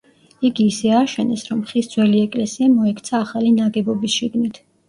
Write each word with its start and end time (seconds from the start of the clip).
იგი 0.47 0.63
ისე 0.69 0.89
ააშენეს, 0.99 1.43
რომ 1.51 1.59
ხის 1.73 1.91
ძველი 1.93 2.23
ეკლესია 2.31 2.71
მოექცა 2.79 3.17
ახალი 3.21 3.55
ნაგებობის 3.59 4.17
შიგნით. 4.23 4.63